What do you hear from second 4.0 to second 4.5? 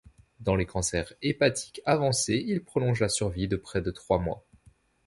mois.